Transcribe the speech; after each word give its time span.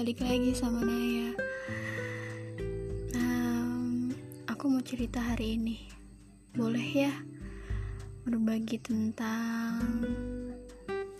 balik 0.00 0.24
lagi 0.24 0.56
sama 0.56 0.80
Naya. 0.80 1.28
Um, 3.20 4.08
aku 4.48 4.72
mau 4.72 4.80
cerita 4.80 5.20
hari 5.20 5.60
ini, 5.60 5.76
boleh 6.56 7.04
ya? 7.04 7.12
Berbagi 8.24 8.80
tentang 8.80 9.76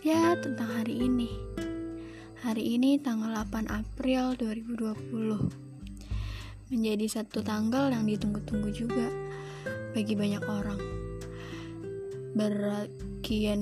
ya 0.01 0.33
tentang 0.33 0.81
hari 0.81 0.97
ini. 0.97 1.29
Hari 2.41 2.73
ini 2.73 2.97
tanggal 2.97 3.29
8 3.53 3.69
April 3.69 4.33
2020 4.41 6.73
menjadi 6.73 7.21
satu 7.21 7.45
tanggal 7.45 7.93
yang 7.93 8.09
ditunggu-tunggu 8.09 8.73
juga 8.73 9.13
bagi 9.93 10.17
banyak 10.17 10.41
orang. 10.41 10.81
Berakian 12.33 13.61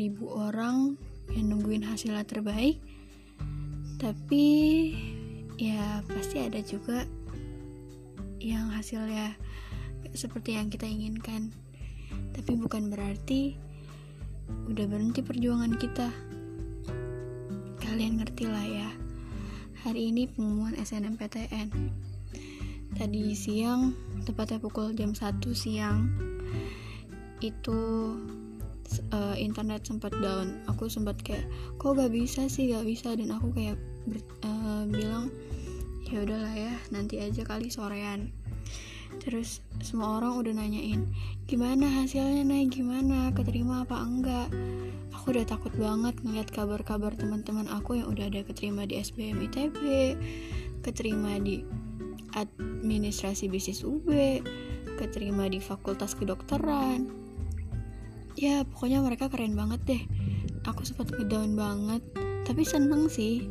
ribu 0.00 0.32
orang 0.32 0.96
yang 1.28 1.52
nungguin 1.52 1.84
hasilnya 1.84 2.24
terbaik 2.24 2.80
tapi 4.00 4.46
ya 5.60 6.00
pasti 6.08 6.40
ada 6.40 6.64
juga 6.64 7.04
yang 8.40 8.72
hasilnya 8.72 9.36
seperti 10.16 10.56
yang 10.56 10.72
kita 10.72 10.88
inginkan. 10.88 11.52
Tapi 12.32 12.56
bukan 12.56 12.88
berarti 12.88 13.60
udah 14.72 14.88
berhenti 14.88 15.20
perjuangan 15.20 15.76
kita. 15.76 16.08
Kalian 17.84 18.24
ngerti 18.24 18.48
lah 18.48 18.64
ya. 18.64 18.90
Hari 19.84 20.08
ini 20.08 20.24
pengumuman 20.32 20.80
SNMPTN 20.80 21.68
tadi 22.96 23.32
siang 23.36 23.94
tepatnya 24.24 24.60
pukul 24.60 24.92
jam 24.92 25.14
1 25.14 25.40
siang 25.54 26.10
itu 27.40 27.80
uh, 29.12 29.36
internet 29.36 29.84
sempat 29.84 30.12
down. 30.20 30.60
Aku 30.68 30.88
sempat 30.88 31.20
kayak 31.20 31.44
kok 31.76 31.96
gak 31.96 32.12
bisa 32.12 32.48
sih 32.48 32.72
gak 32.72 32.84
bisa? 32.84 33.12
Dan 33.16 33.32
aku 33.32 33.52
kayak 33.52 33.76
ber, 34.10 34.18
uh, 34.44 34.84
bilang 34.90 35.30
ya 36.10 36.26
udahlah 36.26 36.54
ya 36.54 36.74
nanti 36.90 37.22
aja 37.22 37.46
kali 37.46 37.70
sorean. 37.70 38.34
Terus 39.22 39.62
semua 39.82 40.22
orang 40.22 40.38
udah 40.38 40.54
nanyain 40.54 41.06
gimana 41.50 41.86
hasilnya 42.02 42.46
naik 42.46 42.74
gimana? 42.78 43.30
Keterima 43.34 43.82
apa 43.86 43.98
enggak? 44.02 44.50
Aku 45.14 45.34
udah 45.34 45.46
takut 45.46 45.74
banget 45.78 46.18
ngeliat 46.22 46.50
kabar-kabar 46.50 47.14
teman-teman 47.14 47.66
aku 47.70 47.98
yang 47.98 48.10
udah 48.10 48.30
ada 48.30 48.42
keterima 48.46 48.86
di 48.86 48.98
SBM 49.02 49.38
ITB 49.50 49.78
keterima 50.80 51.36
di 51.38 51.60
administrasi 52.34 53.50
bisnis 53.50 53.82
UB 53.82 54.08
keterima 54.96 55.48
di 55.48 55.58
fakultas 55.58 56.12
kedokteran. 56.12 57.08
Ya 58.38 58.62
pokoknya 58.64 59.02
mereka 59.02 59.28
keren 59.28 59.58
banget 59.58 59.80
deh. 59.84 60.02
Aku 60.68 60.86
sempat 60.86 61.10
ngedown 61.12 61.56
banget. 61.58 62.02
Tapi 62.46 62.62
seneng 62.64 63.08
sih 63.10 63.46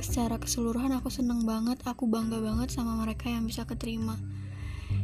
secara 0.00 0.40
keseluruhan 0.40 0.96
aku 0.96 1.12
seneng 1.12 1.44
banget 1.44 1.76
aku 1.84 2.08
bangga 2.08 2.40
banget 2.40 2.72
sama 2.72 2.96
mereka 2.96 3.28
yang 3.28 3.44
bisa 3.44 3.68
keterima. 3.68 4.16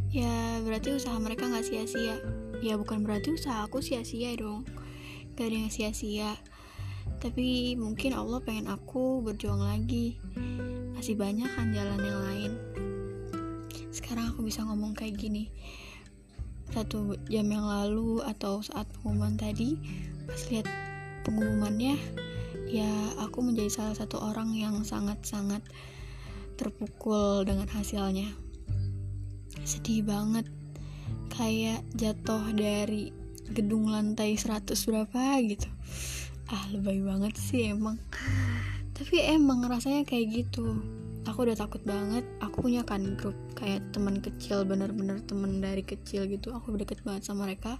Ya 0.09 0.65
berarti 0.65 0.97
usaha 0.97 1.17
mereka 1.21 1.49
nggak 1.49 1.69
sia-sia. 1.69 2.17
Ya 2.65 2.81
bukan 2.81 3.05
berarti 3.05 3.37
usaha 3.37 3.69
aku 3.69 3.85
sia-sia 3.85 4.33
dong. 4.41 4.65
Gak 5.37 5.53
ada 5.53 5.57
yang 5.69 5.73
sia-sia. 5.73 6.33
Tapi 7.21 7.77
mungkin 7.77 8.17
Allah 8.17 8.41
pengen 8.41 8.73
aku 8.73 9.21
berjuang 9.21 9.61
lagi. 9.61 10.17
Masih 10.97 11.13
banyak 11.21 11.49
kan 11.53 11.77
jalan 11.77 12.01
yang 12.01 12.21
lain. 12.25 12.53
Sekarang 13.93 14.33
aku 14.33 14.49
bisa 14.49 14.65
ngomong 14.65 14.97
kayak 14.97 15.21
gini. 15.21 15.53
Satu 16.73 17.15
jam 17.29 17.47
yang 17.53 17.69
lalu 17.69 18.25
atau 18.25 18.65
saat 18.65 18.89
pengumuman 18.97 19.37
tadi 19.37 19.77
pas 20.27 20.43
lihat 20.51 20.67
pengumumannya 21.23 21.95
ya 22.67 22.91
aku 23.23 23.43
menjadi 23.43 23.71
salah 23.71 23.95
satu 23.95 24.19
orang 24.19 24.55
yang 24.55 24.83
sangat-sangat 24.83 25.63
terpukul 26.59 27.47
dengan 27.47 27.71
hasilnya. 27.71 28.33
Sedih 29.63 30.03
banget. 30.03 30.47
Kayak 31.31 31.85
jatuh 31.95 32.51
dari 32.57 33.13
gedung 33.53 33.93
lantai 33.93 34.35
100 34.35 34.73
berapa 34.89 35.39
gitu. 35.45 35.69
Ah 36.51 36.65
lebay 36.73 37.03
banget 37.05 37.35
sih 37.39 37.71
emang. 37.71 38.01
Tapi 38.97 39.21
emang 39.23 39.63
rasanya 39.69 40.09
kayak 40.09 40.47
gitu 40.47 40.96
aku 41.27 41.51
udah 41.51 41.59
takut 41.59 41.83
banget. 41.83 42.23
Aku 42.39 42.63
punya 42.63 42.87
kan 42.87 43.19
grup 43.19 43.35
kayak 43.59 43.83
teman 43.91 44.23
kecil 44.23 44.63
bener-bener 44.63 45.19
temen 45.27 45.59
dari 45.59 45.83
kecil 45.83 46.31
gitu. 46.31 46.55
Aku 46.55 46.73
deket 46.79 47.03
banget 47.03 47.27
sama 47.27 47.51
mereka. 47.51 47.77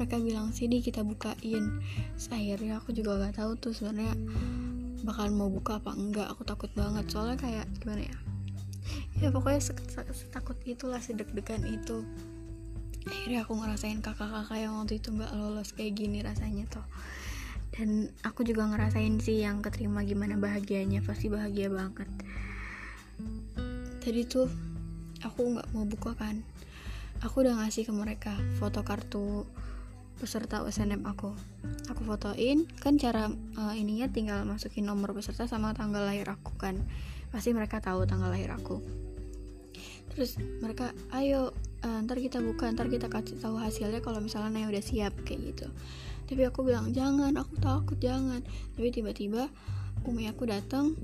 Mereka 0.00 0.16
bilang 0.24 0.50
sini 0.56 0.80
kita 0.80 1.04
bukain. 1.04 1.84
Akhirnya 2.32 2.80
aku 2.80 2.96
juga 2.96 3.20
gak 3.20 3.36
tahu 3.38 3.52
tuh 3.60 3.72
sebenarnya 3.76 4.16
bakal 5.04 5.28
mau 5.30 5.52
buka 5.52 5.78
apa 5.78 5.92
enggak. 5.92 6.26
Aku 6.32 6.42
takut 6.48 6.72
banget. 6.72 7.04
Soalnya 7.12 7.36
kayak 7.36 7.66
gimana 7.84 8.08
ya? 8.08 8.16
Ya 9.20 9.28
pokoknya 9.32 9.60
setakut 10.12 10.56
itulah 10.64 11.00
sedek-degan 11.00 11.64
itu. 11.68 12.04
Akhirnya 13.06 13.46
aku 13.46 13.54
ngerasain 13.54 14.02
kakak-kakak 14.02 14.58
yang 14.58 14.82
waktu 14.82 14.98
itu 14.98 15.14
nggak 15.14 15.30
lolos 15.36 15.70
kayak 15.76 15.94
gini 15.94 16.24
rasanya 16.24 16.66
tuh. 16.66 16.82
Dan 17.76 18.08
aku 18.24 18.40
juga 18.40 18.64
ngerasain 18.66 19.20
sih 19.20 19.44
yang 19.44 19.60
keterima 19.60 20.00
gimana 20.02 20.40
bahagianya. 20.40 21.04
Pasti 21.04 21.28
bahagia 21.28 21.68
banget 21.68 22.08
tadi 24.06 24.22
tuh 24.22 24.46
aku 25.26 25.58
nggak 25.58 25.74
mau 25.74 25.82
buka 25.82 26.14
kan. 26.14 26.38
Aku 27.26 27.42
udah 27.42 27.58
ngasih 27.58 27.82
ke 27.82 27.90
mereka 27.90 28.38
foto 28.62 28.86
kartu 28.86 29.42
peserta 30.22 30.62
USNM 30.62 31.02
aku. 31.02 31.34
Aku 31.90 32.06
fotoin 32.06 32.70
kan 32.78 33.02
cara 33.02 33.26
uh, 33.58 33.74
ininya 33.74 34.06
tinggal 34.06 34.46
masukin 34.46 34.86
nomor 34.86 35.10
peserta 35.10 35.50
sama 35.50 35.74
tanggal 35.74 36.06
lahir 36.06 36.30
aku 36.30 36.54
kan. 36.54 36.78
Pasti 37.34 37.50
mereka 37.50 37.82
tahu 37.82 38.06
tanggal 38.06 38.30
lahir 38.30 38.54
aku. 38.54 38.78
Terus 40.14 40.38
mereka 40.62 40.94
ayo 41.10 41.50
uh, 41.82 41.98
ntar 42.06 42.22
kita 42.22 42.38
buka 42.38 42.70
ntar 42.70 42.86
kita 42.86 43.10
kasih 43.10 43.42
tahu 43.42 43.58
hasilnya 43.58 43.98
kalau 44.06 44.22
misalnya 44.22 44.54
Naya 44.54 44.70
udah 44.70 44.84
siap 44.86 45.18
kayak 45.26 45.50
gitu. 45.50 45.66
Tapi 46.30 46.46
aku 46.46 46.62
bilang 46.62 46.94
jangan 46.94 47.34
aku 47.34 47.58
takut 47.58 47.98
jangan. 47.98 48.38
Tapi 48.78 48.86
tiba-tiba 48.94 49.50
umi 50.06 50.30
aku 50.30 50.46
datang 50.46 50.94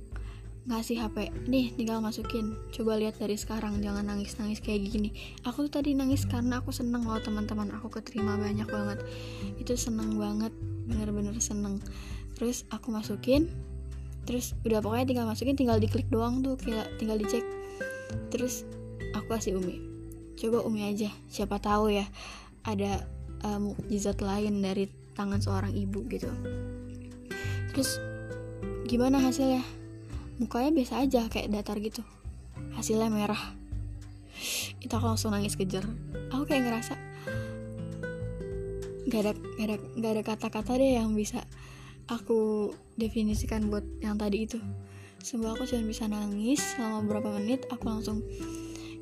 ngasih 0.62 1.02
HP 1.02 1.34
nih 1.50 1.74
tinggal 1.74 1.98
masukin. 1.98 2.54
Coba 2.70 2.94
lihat 2.94 3.18
dari 3.18 3.34
sekarang 3.34 3.82
jangan 3.82 4.06
nangis 4.06 4.38
nangis 4.38 4.62
kayak 4.62 4.86
gini. 4.86 5.10
Aku 5.42 5.66
tuh 5.66 5.82
tadi 5.82 5.98
nangis 5.98 6.22
karena 6.22 6.62
aku 6.62 6.70
seneng 6.70 7.02
loh 7.02 7.18
teman-teman. 7.18 7.74
Aku 7.82 7.90
keterima 7.90 8.38
banyak 8.38 8.70
banget. 8.70 9.02
Itu 9.58 9.74
seneng 9.74 10.14
banget 10.14 10.54
bener-bener 10.86 11.34
seneng. 11.42 11.82
Terus 12.38 12.62
aku 12.70 12.94
masukin. 12.94 13.50
Terus 14.22 14.54
udah 14.62 14.78
pokoknya 14.78 15.06
tinggal 15.10 15.26
masukin 15.26 15.58
tinggal 15.58 15.82
diklik 15.82 16.06
doang 16.06 16.46
tuh 16.46 16.54
kayak 16.54 16.86
tinggal 17.02 17.18
dicek. 17.18 17.42
Terus 18.30 18.62
aku 19.18 19.34
kasih 19.34 19.58
Umi. 19.58 19.82
Coba 20.38 20.62
Umi 20.62 20.86
aja 20.86 21.10
siapa 21.26 21.58
tahu 21.58 21.90
ya 21.90 22.06
ada 22.62 23.02
uh, 23.42 23.58
mukjizat 23.58 24.22
lain 24.22 24.62
dari 24.62 24.86
tangan 25.18 25.42
seorang 25.42 25.74
ibu 25.74 26.06
gitu. 26.06 26.30
Terus 27.74 27.98
gimana 28.86 29.18
hasilnya 29.18 29.81
mukanya 30.42 30.74
biasa 30.74 31.06
aja 31.06 31.30
kayak 31.30 31.54
datar 31.54 31.78
gitu. 31.78 32.02
Hasilnya 32.74 33.08
merah. 33.08 33.54
Itu 34.82 34.92
aku 34.98 35.06
langsung 35.06 35.30
nangis 35.30 35.54
kejar 35.54 35.86
aku 36.32 36.48
kayak 36.48 36.64
ngerasa 36.66 36.94
gak 39.06 39.20
ada 39.28 39.32
gak 39.98 40.12
ada 40.16 40.22
kata-kata 40.24 40.80
deh 40.80 40.96
yang 40.96 41.12
bisa 41.12 41.44
aku 42.08 42.72
definisikan 42.96 43.68
buat 43.68 43.84
yang 44.00 44.16
tadi 44.16 44.48
itu. 44.48 44.58
Semua 45.22 45.54
aku 45.54 45.68
cuma 45.70 45.86
bisa 45.86 46.10
nangis 46.10 46.58
selama 46.74 47.06
beberapa 47.06 47.38
menit 47.38 47.68
aku 47.70 47.86
langsung 47.86 48.26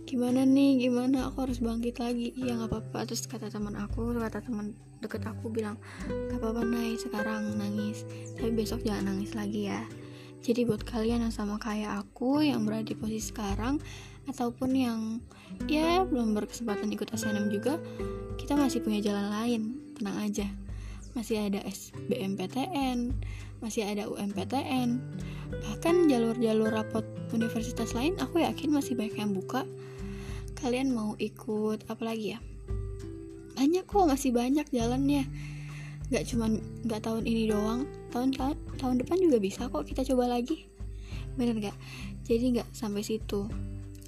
gimana 0.05 0.45
nih 0.45 0.85
gimana? 0.85 1.31
Aku 1.31 1.49
harus 1.49 1.63
bangkit 1.63 1.97
lagi. 2.03 2.37
Iya 2.37 2.61
nggak 2.61 2.71
apa-apa. 2.75 3.09
Terus 3.09 3.25
kata 3.25 3.49
teman 3.49 3.79
aku 3.79 4.13
kata 4.19 4.45
teman 4.45 4.77
deket 5.01 5.25
aku 5.25 5.49
bilang 5.49 5.81
gak 6.29 6.43
apa-apa 6.43 6.61
naik 6.67 7.01
sekarang 7.01 7.57
nangis. 7.57 8.05
Tapi 8.37 8.53
besok 8.53 8.85
jangan 8.85 9.17
nangis 9.17 9.33
lagi 9.33 9.71
ya 9.71 9.81
jadi 10.41 10.65
buat 10.65 10.81
kalian 10.89 11.29
yang 11.29 11.35
sama 11.35 11.61
kayak 11.61 12.01
aku 12.01 12.41
yang 12.41 12.65
berada 12.65 12.89
di 12.89 12.97
posisi 12.97 13.29
sekarang 13.29 13.77
ataupun 14.25 14.71
yang 14.73 15.01
ya 15.69 16.01
belum 16.09 16.33
berkesempatan 16.33 16.89
ikut 16.97 17.13
SNM 17.13 17.53
juga, 17.53 17.77
kita 18.41 18.57
masih 18.57 18.81
punya 18.81 19.05
jalan 19.05 19.29
lain. 19.29 19.63
Tenang 20.01 20.17
aja. 20.17 20.49
Masih 21.13 21.45
ada 21.45 21.61
SBMPTN, 21.67 23.13
masih 23.61 23.85
ada 23.85 24.09
UMPTN. 24.09 24.97
Bahkan 25.51 26.09
jalur-jalur 26.09 26.71
rapot 26.73 27.05
universitas 27.35 27.93
lain 27.93 28.17
aku 28.17 28.41
yakin 28.41 28.73
masih 28.73 28.97
banyak 28.97 29.21
yang 29.21 29.37
buka. 29.37 29.69
Kalian 30.57 30.95
mau 30.95 31.19
ikut 31.21 31.85
apa 31.91 32.01
lagi 32.01 32.37
ya? 32.37 32.39
Banyak 33.61 33.85
kok, 33.85 34.09
masih 34.09 34.33
banyak 34.33 34.65
jalannya 34.73 35.29
nggak 36.11 36.27
cuman 36.27 36.59
nggak 36.83 37.07
tahun 37.07 37.23
ini 37.23 37.43
doang 37.47 37.87
tahun 38.11 38.35
tahun 38.81 39.05
depan 39.05 39.21
juga 39.21 39.37
bisa 39.37 39.69
kok 39.69 39.85
kita 39.85 40.01
coba 40.09 40.33
lagi. 40.33 40.65
Bener 41.37 41.53
nggak? 41.61 41.77
Jadi 42.25 42.57
nggak 42.57 42.69
sampai 42.73 43.05
situ. 43.05 43.45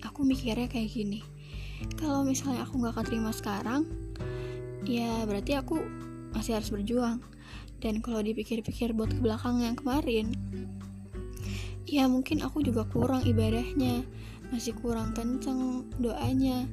Aku 0.01 0.25
mikirnya 0.25 0.67
kayak 0.67 0.89
gini. 0.89 1.21
Kalau 2.01 2.25
misalnya 2.25 2.65
aku 2.65 2.81
nggak 2.81 2.97
keterima 3.05 3.31
sekarang 3.37 3.85
ya 4.83 5.23
berarti 5.29 5.55
aku 5.55 5.79
masih 6.33 6.57
harus 6.57 6.73
berjuang. 6.73 7.21
Dan 7.83 8.01
kalau 8.01 8.25
dipikir-pikir 8.25 8.95
buat 8.97 9.13
ke 9.13 9.21
belakang 9.21 9.61
yang 9.61 9.75
kemarin 9.77 10.33
ya 11.93 12.09
mungkin 12.09 12.41
aku 12.41 12.65
juga 12.65 12.89
kurang 12.89 13.29
ibadahnya. 13.29 14.01
Masih 14.49 14.73
kurang 14.81 15.13
kenceng 15.13 15.85
doanya. 16.01 16.65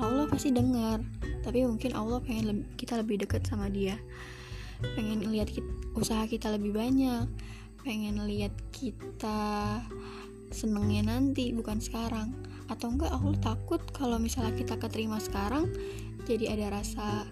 Allah 0.00 0.26
pasti 0.26 0.50
dengar. 0.50 0.98
Tapi 1.40 1.64
mungkin 1.64 1.94
Allah 1.96 2.18
pengen 2.20 2.44
lebih, 2.50 2.66
kita 2.76 3.00
lebih 3.00 3.22
dekat 3.24 3.46
sama 3.46 3.70
dia 3.70 3.96
pengen 4.96 5.24
lihat 5.28 5.52
kita, 5.52 5.68
usaha 5.96 6.24
kita 6.26 6.52
lebih 6.52 6.76
banyak. 6.76 7.26
Pengen 7.80 8.20
lihat 8.28 8.52
kita 8.74 9.80
senengnya 10.52 11.16
nanti 11.16 11.52
bukan 11.54 11.80
sekarang. 11.80 12.36
Atau 12.70 12.92
enggak 12.94 13.10
Allah 13.10 13.36
takut 13.40 13.82
kalau 13.90 14.20
misalnya 14.20 14.54
kita 14.54 14.78
keterima 14.78 15.18
sekarang 15.18 15.66
jadi 16.28 16.54
ada 16.54 16.80
rasa 16.80 17.26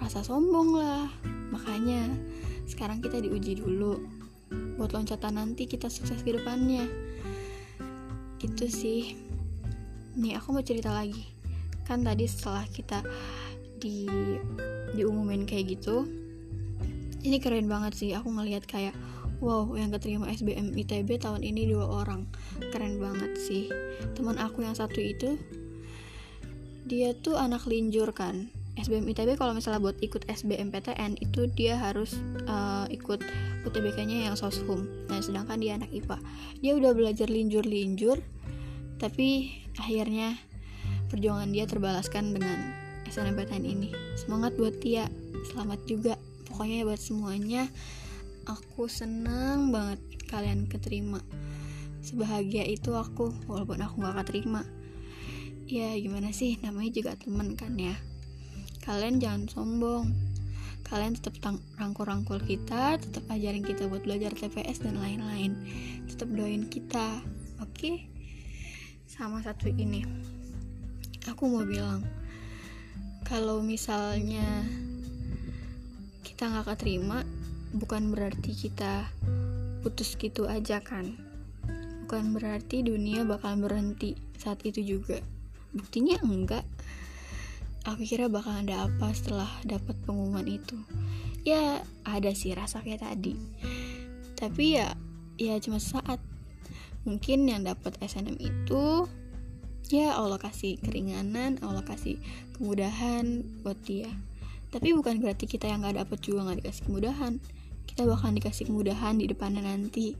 rasa 0.00 0.24
sombong 0.24 0.78
lah. 0.78 1.10
Makanya 1.52 2.08
sekarang 2.64 3.02
kita 3.02 3.20
diuji 3.20 3.58
dulu. 3.60 4.00
Buat 4.78 4.96
loncatan 4.96 5.36
nanti 5.36 5.68
kita 5.68 5.90
sukses 5.92 6.22
ke 6.22 6.36
depannya. 6.36 6.86
Itu 8.40 8.66
sih. 8.70 9.16
Nih 10.16 10.36
aku 10.40 10.56
mau 10.56 10.64
cerita 10.64 10.92
lagi. 10.92 11.28
Kan 11.84 12.06
tadi 12.06 12.24
setelah 12.24 12.64
kita 12.70 13.02
di 13.82 14.06
diumumin 14.94 15.42
kayak 15.42 15.74
gitu 15.76 16.21
ini 17.22 17.38
keren 17.38 17.70
banget 17.70 17.94
sih 17.94 18.10
aku 18.12 18.30
ngelihat 18.30 18.66
kayak 18.66 18.94
wow 19.42 19.66
yang 19.74 19.90
keterima 19.94 20.30
SBM 20.30 20.74
ITB 20.74 21.18
tahun 21.22 21.42
ini 21.42 21.70
dua 21.70 22.02
orang 22.02 22.26
keren 22.70 22.98
banget 22.98 23.34
sih 23.38 23.70
teman 24.14 24.38
aku 24.38 24.62
yang 24.62 24.74
satu 24.74 24.98
itu 24.98 25.38
dia 26.86 27.14
tuh 27.14 27.38
anak 27.38 27.66
linjur 27.66 28.10
kan 28.10 28.50
SBM 28.72 29.04
ITB 29.12 29.36
kalau 29.36 29.52
misalnya 29.52 29.84
buat 29.84 30.00
ikut 30.00 30.24
SBMPTN 30.32 31.20
itu 31.20 31.44
dia 31.52 31.76
harus 31.76 32.16
uh, 32.48 32.88
ikut 32.88 33.20
UTBK-nya 33.68 34.32
yang 34.32 34.34
soshum. 34.34 34.88
Nah, 35.12 35.20
sedangkan 35.20 35.60
dia 35.60 35.76
anak 35.76 35.92
IPA. 35.92 36.16
Dia 36.64 36.72
udah 36.80 36.96
belajar 36.96 37.28
linjur-linjur 37.28 38.24
tapi 38.96 39.52
akhirnya 39.76 40.40
perjuangan 41.12 41.52
dia 41.52 41.68
terbalaskan 41.68 42.32
dengan 42.32 42.72
SNMPTN 43.12 43.64
ini. 43.68 43.92
Semangat 44.16 44.56
buat 44.56 44.80
dia. 44.80 45.04
Selamat 45.52 45.84
juga. 45.84 46.16
Pokoknya 46.52 46.84
buat 46.84 47.00
semuanya 47.00 47.72
aku 48.44 48.86
senang 48.92 49.72
banget 49.72 50.04
kalian 50.28 50.68
keterima. 50.68 51.24
Sebahagia 52.04 52.68
itu 52.68 52.92
aku 52.92 53.32
walaupun 53.48 53.80
aku 53.80 54.04
gak 54.04 54.20
keterima. 54.20 54.68
Ya 55.64 55.96
gimana 55.96 56.28
sih 56.36 56.60
namanya 56.60 56.92
juga 56.92 57.16
temen 57.16 57.56
kan 57.56 57.72
ya 57.80 57.96
kalian 58.82 59.22
jangan 59.22 59.46
sombong 59.46 60.10
kalian 60.82 61.14
tetap 61.14 61.38
rangkul-rangkul 61.78 62.42
kita 62.42 62.98
tetap 62.98 63.22
ajarin 63.30 63.62
kita 63.62 63.86
buat 63.86 64.02
belajar 64.02 64.34
TPS 64.34 64.82
dan 64.82 64.98
lain-lain 64.98 65.54
tetap 66.10 66.26
doain 66.34 66.66
kita 66.66 67.22
oke 67.62 67.70
okay? 67.72 68.10
sama 69.06 69.38
satu 69.38 69.70
ini 69.70 70.02
aku 71.30 71.46
mau 71.46 71.62
bilang 71.62 72.02
kalau 73.22 73.62
misalnya 73.62 74.66
kita 76.42 76.58
nggak 76.58 76.74
keterima 76.74 77.22
bukan 77.70 78.10
berarti 78.10 78.50
kita 78.50 79.06
putus 79.78 80.18
gitu 80.18 80.50
aja 80.50 80.82
kan. 80.82 81.14
Bukan 82.02 82.34
berarti 82.34 82.82
dunia 82.82 83.22
bakal 83.22 83.62
berhenti 83.62 84.18
saat 84.34 84.58
itu 84.66 84.82
juga. 84.82 85.22
Buktinya 85.70 86.18
enggak. 86.18 86.66
Aku 87.86 88.02
kira 88.02 88.26
bakal 88.26 88.58
ada 88.58 88.90
apa 88.90 89.14
setelah 89.14 89.46
dapat 89.62 89.94
pengumuman 90.02 90.42
itu. 90.50 90.74
Ya 91.46 91.86
ada 92.02 92.34
sih 92.34 92.58
rasa 92.58 92.82
kayak 92.82 93.06
tadi. 93.06 93.38
Tapi 94.34 94.82
ya 94.82 94.98
ya 95.38 95.62
cuma 95.62 95.78
saat 95.78 96.18
mungkin 97.06 97.46
yang 97.46 97.62
dapat 97.62 98.02
SNM 98.02 98.42
itu 98.42 99.06
ya 99.94 100.18
Allah 100.18 100.42
kasih 100.42 100.74
keringanan 100.82 101.62
Allah 101.62 101.86
kasih 101.86 102.18
kemudahan 102.58 103.46
buat 103.62 103.78
dia 103.86 104.10
tapi 104.72 104.96
bukan 104.96 105.20
berarti 105.20 105.44
kita 105.44 105.68
yang 105.68 105.84
nggak 105.84 106.00
dapat 106.00 106.18
juga 106.24 106.48
nggak 106.48 106.64
dikasih 106.64 106.82
kemudahan. 106.88 107.32
Kita 107.84 108.08
bakal 108.08 108.32
dikasih 108.32 108.64
kemudahan 108.72 109.20
di 109.20 109.28
depannya 109.28 109.60
nanti. 109.60 110.16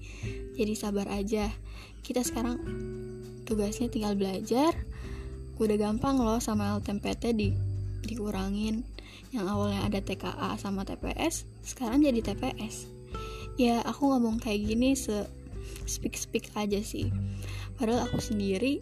Jadi 0.52 0.72
sabar 0.76 1.08
aja. 1.08 1.48
Kita 2.04 2.20
sekarang 2.20 2.60
tugasnya 3.48 3.88
tinggal 3.88 4.12
belajar. 4.12 4.76
Udah 5.56 5.78
gampang 5.80 6.20
loh 6.20 6.36
sama 6.36 6.76
LTMPT 6.76 7.32
di 7.32 7.48
dikurangin. 8.04 8.84
Yang 9.32 9.46
awalnya 9.48 9.88
ada 9.88 10.04
TKA 10.04 10.60
sama 10.60 10.84
TPS 10.84 11.48
sekarang 11.64 12.04
jadi 12.04 12.20
TPS 12.20 13.02
ya 13.60 13.84
aku 13.84 14.08
ngomong 14.08 14.40
kayak 14.40 14.64
gini 14.64 14.96
se 14.96 15.28
speak 15.84 16.16
speak 16.16 16.48
aja 16.56 16.80
sih. 16.80 17.12
Padahal 17.76 18.08
aku 18.08 18.20
sendiri 18.20 18.80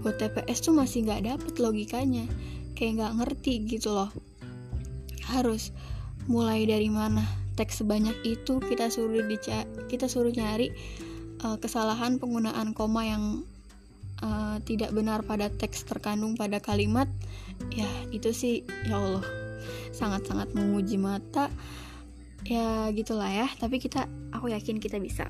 buat 0.00 0.16
TPS 0.16 0.64
tuh 0.64 0.72
masih 0.76 1.04
nggak 1.08 1.24
dapet 1.28 1.54
logikanya. 1.60 2.24
Kayak 2.76 2.92
nggak 3.00 3.14
ngerti 3.20 3.54
gitu 3.68 3.92
loh 3.92 4.08
harus 5.28 5.74
mulai 6.30 6.64
dari 6.64 6.88
mana? 6.88 7.24
Teks 7.58 7.84
sebanyak 7.84 8.16
itu 8.24 8.62
kita 8.62 8.88
suruh 8.88 9.20
dica 9.26 9.68
kita 9.90 10.08
suruh 10.08 10.32
nyari 10.32 10.72
uh, 11.44 11.60
kesalahan 11.60 12.16
penggunaan 12.16 12.72
koma 12.72 13.04
yang 13.04 13.24
uh, 14.24 14.56
tidak 14.64 14.94
benar 14.96 15.20
pada 15.26 15.52
teks 15.52 15.84
terkandung 15.84 16.38
pada 16.38 16.62
kalimat. 16.62 17.08
Ya 17.74 17.88
itu 18.14 18.32
sih 18.32 18.64
ya 18.88 18.96
Allah 18.96 19.26
sangat-sangat 19.92 20.56
menguji 20.56 20.96
mata. 20.96 21.52
Ya 22.48 22.88
gitulah 22.96 23.28
ya 23.28 23.46
tapi 23.60 23.76
kita 23.76 24.08
aku 24.32 24.48
yakin 24.48 24.80
kita 24.80 24.96
bisa 24.96 25.28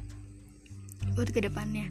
buat 1.19 1.35
ke 1.35 1.43
depannya 1.43 1.91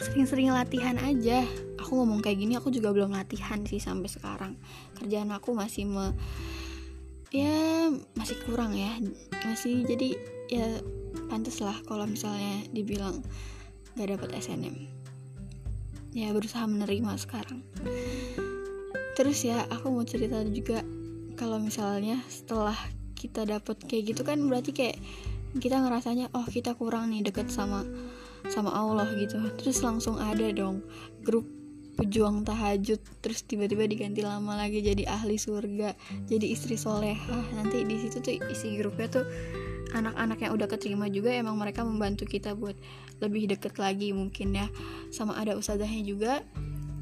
sering-sering 0.00 0.52
latihan 0.52 0.96
aja. 1.00 1.44
Aku 1.80 2.00
ngomong 2.02 2.20
kayak 2.24 2.38
gini 2.40 2.58
aku 2.58 2.72
juga 2.72 2.92
belum 2.92 3.14
latihan 3.14 3.62
sih 3.64 3.80
sampai 3.80 4.08
sekarang. 4.10 4.52
Kerjaan 4.98 5.32
aku 5.32 5.52
masih 5.56 5.86
me 5.88 6.12
ya 7.32 7.88
masih 8.16 8.36
kurang 8.44 8.74
ya. 8.76 8.96
Masih 9.44 9.84
jadi 9.86 10.16
ya 10.46 10.66
pantas 11.26 11.58
lah 11.58 11.76
kalau 11.88 12.06
misalnya 12.06 12.62
dibilang 12.70 13.24
gak 13.96 14.12
dapet 14.12 14.28
SNM 14.38 14.76
ya 16.16 16.32
berusaha 16.32 16.64
menerima 16.64 17.12
sekarang. 17.20 17.60
Terus 19.16 19.38
ya 19.44 19.68
aku 19.68 19.92
mau 19.92 20.04
cerita 20.08 20.40
juga 20.48 20.80
kalau 21.36 21.60
misalnya 21.60 22.24
setelah 22.32 22.76
kita 23.12 23.44
dapet 23.44 23.76
kayak 23.84 24.16
gitu 24.16 24.22
kan 24.24 24.40
berarti 24.48 24.72
kayak 24.72 24.96
kita 25.60 25.76
ngerasanya 25.80 26.32
oh 26.32 26.44
kita 26.48 26.72
kurang 26.76 27.12
nih 27.12 27.24
deket 27.24 27.48
sama 27.52 27.84
sama 28.52 28.70
Allah 28.72 29.08
gitu. 29.16 29.38
Terus 29.58 29.82
langsung 29.82 30.18
ada 30.18 30.46
dong 30.52 30.82
grup 31.22 31.46
pejuang 31.96 32.44
tahajud 32.44 33.00
terus 33.24 33.40
tiba-tiba 33.48 33.88
diganti 33.88 34.20
lama 34.20 34.52
lagi 34.52 34.84
jadi 34.84 35.08
ahli 35.08 35.40
surga 35.40 35.96
jadi 36.28 36.44
istri 36.44 36.76
soleha 36.76 37.40
nanti 37.56 37.88
di 37.88 37.96
situ 37.96 38.20
tuh 38.20 38.36
isi 38.52 38.76
grupnya 38.76 39.08
tuh 39.08 39.24
anak-anak 39.96 40.44
yang 40.44 40.52
udah 40.52 40.68
keterima 40.68 41.08
juga 41.08 41.32
emang 41.32 41.56
mereka 41.56 41.80
membantu 41.80 42.28
kita 42.28 42.52
buat 42.52 42.76
lebih 43.24 43.56
deket 43.56 43.80
lagi 43.80 44.10
mungkin 44.12 44.56
ya. 44.56 44.66
Sama 45.08 45.38
ada 45.38 45.54
usahanya 45.56 46.02
juga 46.02 46.32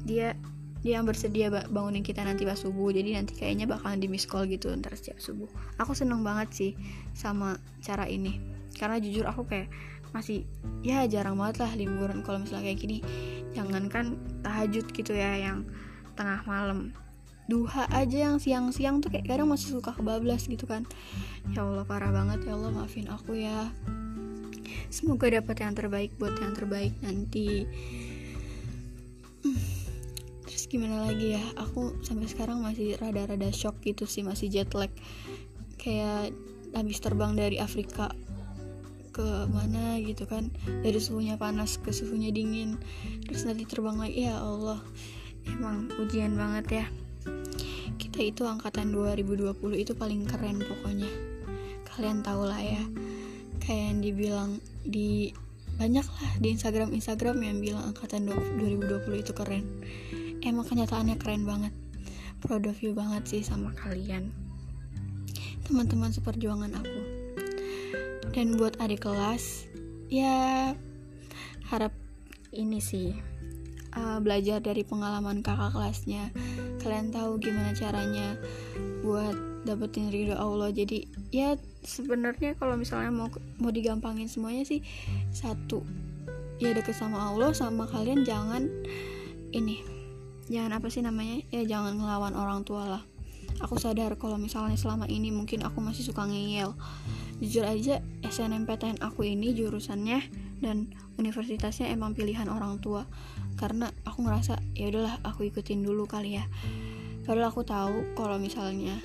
dia 0.05 0.37
dia 0.85 1.01
yang 1.01 1.09
bersedia 1.09 1.49
bangunin 1.49 2.05
kita 2.05 2.21
nanti 2.21 2.45
pas 2.45 2.61
subuh. 2.61 2.93
Jadi 2.93 3.17
nanti 3.17 3.33
kayaknya 3.33 3.65
bakalan 3.65 3.97
di 3.97 4.07
miss 4.07 4.29
call 4.29 4.45
gitu 4.45 4.69
ntar 4.77 4.93
setiap 4.93 5.17
subuh. 5.17 5.49
Aku 5.81 5.97
seneng 5.97 6.21
banget 6.21 6.49
sih 6.53 6.71
sama 7.17 7.57
cara 7.81 8.05
ini. 8.05 8.37
Karena 8.75 9.01
jujur 9.01 9.25
aku 9.25 9.47
kayak 9.49 9.67
masih 10.15 10.47
ya 10.79 11.03
jarang 11.11 11.35
banget 11.35 11.67
lah 11.67 11.71
liburan 11.75 12.23
kalau 12.23 12.39
misalnya 12.39 12.71
kayak 12.71 12.79
gini. 12.79 12.97
Jangankan 13.51 14.15
tahajud 14.39 14.87
gitu 14.95 15.11
ya 15.11 15.35
yang 15.35 15.67
tengah 16.15 16.39
malam. 16.47 16.95
Duha 17.51 17.85
aja 17.91 18.31
yang 18.31 18.39
siang-siang 18.39 19.03
tuh 19.03 19.11
kayak 19.11 19.27
kadang 19.27 19.51
masih 19.51 19.75
suka 19.75 19.91
kebablas 19.91 20.47
gitu 20.47 20.63
kan. 20.63 20.87
Ya 21.51 21.67
Allah 21.67 21.83
parah 21.83 22.15
banget. 22.15 22.47
Ya 22.47 22.55
Allah 22.55 22.71
maafin 22.71 23.11
aku 23.11 23.35
ya. 23.35 23.69
Semoga 24.87 25.27
dapat 25.27 25.59
yang 25.59 25.75
terbaik 25.75 26.15
buat 26.15 26.39
yang 26.39 26.55
terbaik 26.55 26.95
nanti. 27.03 27.67
Terus 30.47 30.63
gimana 30.71 31.05
lagi 31.05 31.35
ya? 31.35 31.43
Aku 31.59 31.99
sampai 32.01 32.31
sekarang 32.31 32.63
masih 32.63 32.95
rada-rada 32.97 33.51
shock 33.51 33.77
gitu 33.83 34.07
sih 34.07 34.23
masih 34.23 34.47
jet 34.49 34.71
lag. 34.71 34.89
Kayak 35.77 36.33
habis 36.73 36.97
terbang 36.97 37.37
dari 37.37 37.61
Afrika 37.61 38.09
ke 39.15 39.47
mana 39.47 39.95
gitu 40.03 40.27
kan. 40.27 40.51
Dari 40.83 40.99
suhunya 40.99 41.39
panas 41.39 41.79
ke 41.79 41.95
suhunya 41.95 42.35
dingin. 42.35 42.75
Terus 43.23 43.47
nanti 43.47 43.63
terbang 43.63 43.95
lagi 43.95 44.27
ya 44.27 44.43
Allah. 44.43 44.83
Emang 45.47 45.87
ujian 45.95 46.35
banget 46.35 46.83
ya. 46.83 46.85
Kita 47.95 48.19
itu 48.19 48.43
angkatan 48.43 48.91
2020 48.91 49.55
itu 49.79 49.95
paling 49.95 50.27
keren 50.27 50.59
pokoknya. 50.59 51.07
Kalian 51.87 52.27
tau 52.27 52.43
lah 52.43 52.59
ya. 52.59 52.83
Kayak 53.63 53.83
yang 53.95 53.99
dibilang 54.03 54.49
di 54.83 55.31
banyak 55.79 56.03
lah 56.03 56.31
di 56.39 56.51
Instagram 56.51 56.91
Instagram 56.91 57.39
yang 57.39 57.57
bilang 57.63 57.95
angkatan 57.95 58.27
2020 58.27 59.23
itu 59.23 59.31
keren. 59.31 59.63
Emang 60.43 60.67
kenyataannya 60.67 61.15
keren 61.15 61.47
banget. 61.47 61.71
Proud 62.43 62.67
of 62.67 62.83
you 62.83 62.91
banget 62.91 63.23
sih 63.31 63.41
sama 63.47 63.71
kalian. 63.79 64.35
Teman-teman 65.65 66.13
seperjuangan 66.13 66.77
aku 66.77 67.14
dan 68.35 68.59
buat 68.59 68.75
adik 68.83 69.07
kelas 69.07 69.63
ya 70.11 70.75
harap 71.71 71.95
ini 72.51 72.83
sih 72.83 73.15
uh, 73.95 74.19
belajar 74.19 74.59
dari 74.59 74.83
pengalaman 74.83 75.39
kakak 75.39 75.71
kelasnya. 75.71 76.29
Kalian 76.83 77.15
tahu 77.15 77.39
gimana 77.39 77.71
caranya 77.71 78.35
buat 79.01 79.33
dapetin 79.63 80.11
ridho 80.11 80.35
Allah. 80.35 80.69
Jadi 80.75 81.07
ya 81.31 81.55
sebenarnya 81.81 82.59
kalau 82.59 82.75
misalnya 82.75 83.09
mau 83.09 83.31
mau 83.57 83.71
digampangin 83.71 84.27
semuanya 84.27 84.67
sih 84.67 84.83
satu 85.31 85.81
ya 86.59 86.75
deket 86.75 86.95
sama 86.95 87.31
Allah 87.31 87.51
sama 87.51 87.83
kalian 87.87 88.23
jangan 88.23 88.67
ini 89.51 89.83
jangan 90.47 90.79
apa 90.79 90.87
sih 90.87 91.03
namanya 91.03 91.43
ya 91.51 91.63
jangan 91.63 91.95
ngelawan 91.95 92.35
orang 92.35 92.67
tua 92.67 92.99
lah. 92.99 93.03
Aku 93.63 93.79
sadar 93.79 94.19
kalau 94.19 94.35
misalnya 94.35 94.75
selama 94.75 95.07
ini 95.07 95.31
mungkin 95.31 95.63
aku 95.63 95.79
masih 95.79 96.03
suka 96.03 96.27
ngeyel 96.27 96.75
jujur 97.43 97.67
aja 97.67 97.99
SNMPTN 98.23 99.03
aku 99.03 99.27
ini 99.27 99.51
jurusannya 99.51 100.23
dan 100.63 100.91
universitasnya 101.19 101.91
emang 101.91 102.15
pilihan 102.15 102.47
orang 102.47 102.79
tua. 102.79 103.03
Karena 103.55 103.91
aku 104.03 104.23
ngerasa 104.23 104.59
ya 104.75 104.91
udahlah 104.91 105.19
aku 105.23 105.47
ikutin 105.47 105.83
dulu 105.83 106.07
kali 106.07 106.39
ya. 106.39 106.45
Padahal 107.23 107.51
aku 107.51 107.65
tahu 107.65 108.15
kalau 108.15 108.37
misalnya 108.37 108.95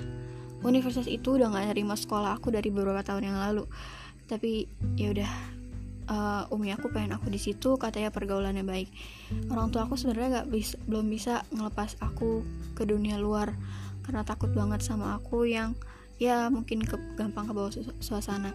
universitas 0.61 1.09
itu 1.09 1.41
udah 1.41 1.49
gak 1.49 1.73
nerima 1.73 1.97
sekolah 1.97 2.37
aku 2.37 2.53
dari 2.53 2.69
beberapa 2.69 3.03
tahun 3.03 3.33
yang 3.33 3.39
lalu. 3.39 3.65
Tapi 4.29 4.67
ya 4.95 5.11
udah 5.11 5.31
uh, 6.11 6.53
umi 6.53 6.71
aku 6.75 6.91
pengen 6.91 7.15
aku 7.15 7.31
di 7.31 7.39
situ 7.39 7.75
katanya 7.79 8.11
pergaulannya 8.11 8.63
baik. 8.63 8.91
Orang 9.51 9.71
tua 9.71 9.87
aku 9.87 9.95
sebenarnya 9.95 10.41
nggak 10.41 10.49
bisa 10.51 10.75
belum 10.87 11.07
bisa 11.07 11.43
ngelepas 11.51 11.99
aku 12.03 12.43
ke 12.75 12.83
dunia 12.83 13.19
luar 13.19 13.55
karena 14.03 14.25
takut 14.25 14.51
banget 14.51 14.81
sama 14.81 15.15
aku 15.15 15.47
yang 15.47 15.77
ya 16.21 16.53
mungkin 16.53 16.85
ke, 16.85 17.01
gampang 17.17 17.49
ke 17.49 17.53
bawah 17.57 17.73
suasana. 17.97 18.53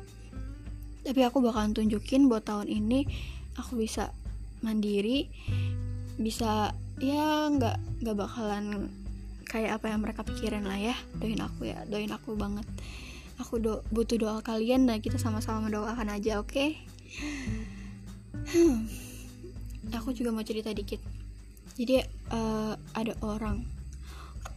Tapi 1.02 1.20
aku 1.26 1.42
bakalan 1.42 1.74
tunjukin 1.74 2.30
buat 2.30 2.46
tahun 2.46 2.70
ini 2.70 3.10
aku 3.58 3.82
bisa 3.82 4.14
mandiri 4.62 5.26
bisa 6.16 6.70
ya 7.02 7.50
nggak 7.50 8.06
nggak 8.06 8.16
bakalan 8.16 8.88
kayak 9.46 9.82
apa 9.82 9.90
yang 9.90 10.00
mereka 10.06 10.22
pikirin 10.22 10.62
lah 10.62 10.78
ya. 10.78 10.94
Doain 11.18 11.42
aku 11.42 11.66
ya 11.66 11.82
doain 11.90 12.14
aku 12.14 12.38
banget. 12.38 12.62
Aku 13.42 13.58
do 13.58 13.82
butuh 13.90 14.14
doa 14.14 14.38
kalian 14.46 14.86
dan 14.86 15.02
kita 15.02 15.18
sama-sama 15.18 15.66
mendoakan 15.66 16.14
aja 16.14 16.38
oke? 16.38 16.54
Okay? 16.54 16.78
hmm. 18.54 18.86
aku 19.98 20.14
juga 20.14 20.30
mau 20.30 20.46
cerita 20.46 20.70
dikit. 20.70 21.02
Jadi 21.74 21.98
uh, 22.30 22.78
ada 22.94 23.12
orang. 23.26 23.66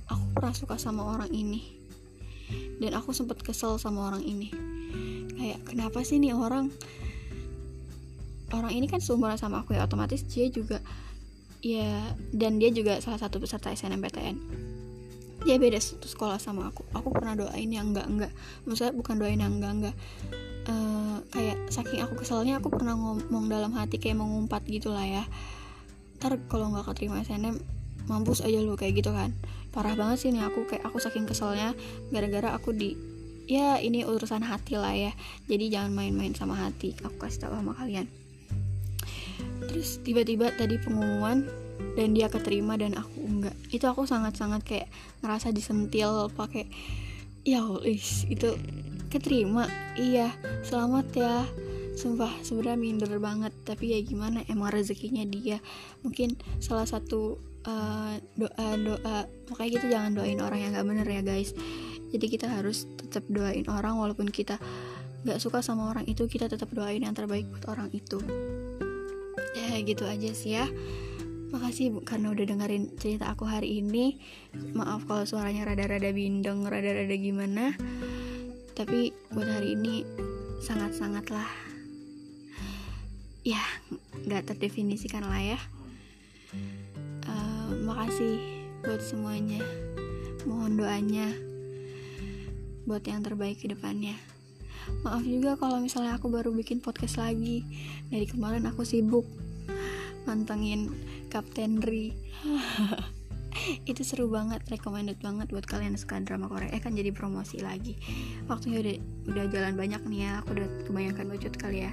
Aku 0.10 0.26
pernah 0.34 0.54
suka 0.54 0.78
sama 0.78 1.06
orang 1.06 1.30
ini 1.30 1.79
dan 2.80 2.92
aku 2.96 3.12
sempet 3.12 3.42
kesel 3.42 3.76
sama 3.82 4.10
orang 4.12 4.24
ini. 4.24 4.50
Kayak 5.36 5.60
kenapa 5.68 6.04
sih 6.04 6.20
nih 6.20 6.36
orang 6.36 6.74
orang 8.50 8.74
ini 8.74 8.90
kan 8.90 8.98
seumuran 8.98 9.38
sama 9.38 9.62
aku 9.62 9.78
ya 9.78 9.86
otomatis 9.86 10.26
dia 10.26 10.50
juga 10.50 10.82
ya 11.62 12.16
dan 12.34 12.58
dia 12.58 12.74
juga 12.74 12.98
salah 12.98 13.22
satu 13.22 13.38
peserta 13.38 13.70
SNMPTN 13.70 14.36
dia 15.48 15.56
beda 15.56 15.80
satu 15.80 16.04
sekolah 16.04 16.36
sama 16.36 16.68
aku. 16.68 16.84
Aku 16.92 17.16
pernah 17.16 17.32
doain 17.32 17.72
yang 17.72 17.96
enggak 17.96 18.12
enggak. 18.12 18.32
Maksudnya 18.68 18.92
bukan 18.92 19.16
doain 19.24 19.40
yang 19.40 19.56
enggak 19.56 19.72
enggak. 19.72 19.96
Uh, 20.68 21.24
kayak 21.32 21.56
saking 21.72 22.04
aku 22.04 22.20
keselnya 22.20 22.60
aku 22.60 22.68
pernah 22.68 22.94
ngomong 22.94 23.48
dalam 23.48 23.72
hati 23.72 24.04
kayak 24.04 24.20
mengumpat 24.20 24.68
gitu 24.68 24.92
lah 24.92 25.08
ya. 25.08 25.24
Ntar 26.20 26.44
kalau 26.52 26.76
nggak 26.76 26.92
keterima 26.92 27.24
SNM 27.24 27.56
mampus 28.10 28.42
aja 28.42 28.58
lu 28.60 28.74
kayak 28.74 29.00
gitu 29.00 29.14
kan 29.14 29.32
parah 29.70 29.94
banget 29.94 30.18
sih 30.26 30.30
nih 30.34 30.46
aku 30.46 30.66
kayak 30.66 30.84
aku 30.86 30.98
saking 30.98 31.30
keselnya 31.30 31.78
gara-gara 32.10 32.54
aku 32.58 32.74
di 32.74 32.98
ya 33.50 33.82
ini 33.82 34.06
urusan 34.06 34.46
hati 34.46 34.78
lah 34.78 34.94
ya. 34.94 35.12
Jadi 35.50 35.74
jangan 35.74 35.92
main-main 35.94 36.38
sama 36.38 36.54
hati 36.54 36.94
aku 37.02 37.18
kasih 37.18 37.50
tahu 37.50 37.58
sama 37.58 37.74
kalian. 37.74 38.06
Terus 39.66 40.02
tiba-tiba 40.06 40.54
tadi 40.54 40.78
pengumuman 40.78 41.46
dan 41.98 42.14
dia 42.14 42.30
keterima 42.30 42.78
dan 42.78 42.94
aku 42.94 43.26
enggak. 43.26 43.58
Itu 43.74 43.90
aku 43.90 44.06
sangat-sangat 44.06 44.62
kayak 44.62 44.88
ngerasa 45.26 45.50
disentil 45.50 46.30
pakai 46.30 46.70
ya 47.42 47.66
is 47.82 48.30
itu 48.30 48.54
keterima. 49.10 49.66
Iya 49.98 50.30
selamat 50.62 51.08
ya. 51.18 51.36
Sumpah 52.00 52.32
sebenarnya 52.46 52.80
minder 52.80 53.12
banget 53.20 53.52
tapi 53.68 53.92
ya 53.92 54.00
gimana 54.06 54.46
emang 54.48 54.72
rezekinya 54.72 55.26
dia. 55.26 55.58
Mungkin 56.06 56.38
salah 56.62 56.86
satu 56.88 57.49
uh, 57.66 58.16
doa 58.38 58.68
doa 58.78 59.18
makanya 59.52 59.72
kita 59.80 59.86
jangan 59.90 60.12
doain 60.16 60.40
orang 60.40 60.60
yang 60.64 60.72
gak 60.78 60.88
bener 60.88 61.08
ya 61.08 61.22
guys 61.26 61.52
jadi 62.10 62.26
kita 62.30 62.48
harus 62.48 62.86
tetap 62.96 63.26
doain 63.28 63.66
orang 63.68 63.98
walaupun 63.98 64.30
kita 64.30 64.62
gak 65.28 65.40
suka 65.42 65.60
sama 65.60 65.92
orang 65.92 66.08
itu 66.08 66.30
kita 66.30 66.48
tetap 66.48 66.72
doain 66.72 67.04
yang 67.04 67.16
terbaik 67.16 67.50
buat 67.52 67.68
orang 67.72 67.90
itu 67.92 68.22
ya 69.58 69.82
gitu 69.82 70.06
aja 70.08 70.30
sih 70.32 70.56
ya 70.56 70.68
Makasih 71.50 72.06
karena 72.06 72.30
udah 72.30 72.46
dengerin 72.46 72.94
cerita 73.02 73.34
aku 73.34 73.50
hari 73.50 73.82
ini. 73.82 74.22
Maaf 74.78 75.10
kalau 75.10 75.26
suaranya 75.26 75.66
rada-rada 75.66 76.14
bindeng, 76.14 76.62
rada-rada 76.62 77.16
gimana. 77.18 77.74
Tapi 78.78 79.10
buat 79.34 79.50
hari 79.50 79.74
ini 79.74 80.06
sangat-sangatlah 80.62 81.50
ya 83.42 83.60
nggak 84.30 84.54
terdefinisikan 84.54 85.26
lah 85.26 85.58
ya. 85.58 85.60
Uh, 87.90 87.98
makasih 87.98 88.38
buat 88.86 89.02
semuanya. 89.02 89.66
Mohon 90.46 90.78
doanya 90.78 91.34
buat 92.86 93.02
yang 93.02 93.26
terbaik 93.26 93.66
ke 93.66 93.68
depannya. 93.74 94.14
Maaf 95.02 95.26
juga 95.26 95.58
kalau 95.58 95.82
misalnya 95.82 96.14
aku 96.22 96.30
baru 96.30 96.54
bikin 96.54 96.86
podcast 96.86 97.18
lagi. 97.18 97.66
Dari 98.14 98.30
kemarin 98.30 98.70
aku 98.70 98.86
sibuk 98.86 99.26
mantengin 100.30 100.94
Kapten 101.34 101.82
Ri 101.82 102.14
itu 103.90 104.06
seru 104.06 104.30
banget 104.30 104.62
recommended 104.70 105.18
banget 105.26 105.50
buat 105.50 105.66
kalian 105.66 105.98
yang 105.98 106.02
suka 106.02 106.22
drama 106.22 106.46
Korea 106.46 106.70
eh 106.70 106.78
kan 106.78 106.94
jadi 106.94 107.10
promosi 107.10 107.58
lagi 107.58 107.98
waktunya 108.46 108.78
udah 108.86 108.96
udah 109.34 109.46
jalan 109.50 109.74
banyak 109.74 110.02
nih 110.06 110.30
ya 110.30 110.32
aku 110.46 110.54
udah 110.54 110.68
kebanyakan 110.86 111.26
bacot 111.34 111.56
kali 111.58 111.90
ya 111.90 111.92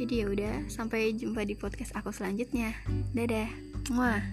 jadi 0.00 0.12
ya 0.16 0.26
udah 0.32 0.54
sampai 0.72 1.12
jumpa 1.12 1.44
di 1.44 1.60
podcast 1.60 1.92
aku 1.92 2.08
selanjutnya 2.08 2.72
dadah 3.12 3.52
Mwah. 3.92 4.24